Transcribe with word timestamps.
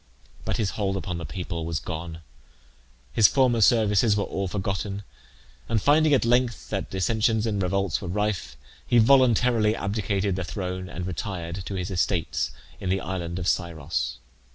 But 0.45 0.57
his 0.57 0.71
hold 0.71 0.97
upon 0.97 1.19
the 1.19 1.27
people 1.27 1.63
was 1.63 1.79
gone. 1.79 2.21
His 3.13 3.27
former 3.27 3.61
services 3.61 4.17
were 4.17 4.23
all 4.23 4.47
forgotten, 4.47 5.03
and, 5.69 5.79
finding 5.79 6.11
at 6.15 6.25
length 6.25 6.71
that 6.71 6.89
dissensions 6.89 7.45
and 7.45 7.61
revolts 7.61 8.01
were 8.01 8.07
rife, 8.07 8.57
he 8.87 8.97
voluntarily 8.97 9.75
abdicated 9.75 10.35
the 10.37 10.43
throne, 10.43 10.89
and 10.89 11.05
retired 11.05 11.63
to 11.67 11.75
his 11.75 11.91
estates 11.91 12.49
in 12.79 12.89
the 12.89 12.99
island 12.99 13.37
of 13.37 13.47
Scyros. 13.47 14.17